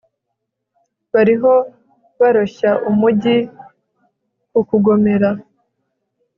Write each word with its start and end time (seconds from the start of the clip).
bariho 1.13 1.53
baroshya 2.19 2.71
umugi 2.89 3.37
kukugomera 4.51 5.29